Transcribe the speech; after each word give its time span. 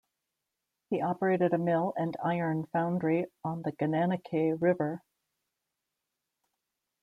He 0.89 0.99
operated 1.03 1.53
a 1.53 1.59
mill 1.59 1.93
and 1.95 2.17
iron 2.23 2.65
foundry 2.73 3.27
on 3.43 3.61
the 3.61 3.71
Gananoque 3.71 4.59
River. 4.59 5.03